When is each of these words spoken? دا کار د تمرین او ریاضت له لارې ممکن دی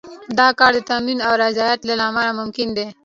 دا 0.39 0.47
کار 0.59 0.71
د 0.75 0.79
تمرین 0.89 1.19
او 1.27 1.33
ریاضت 1.41 1.79
له 1.89 1.95
لارې 2.01 2.37
ممکن 2.39 2.67
دی 2.77 2.87